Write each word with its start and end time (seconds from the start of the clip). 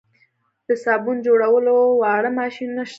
د 0.67 0.69
صابون 0.83 1.17
جوړولو 1.27 1.75
واړه 2.01 2.29
ماشینونه 2.39 2.81
شته 2.83 2.89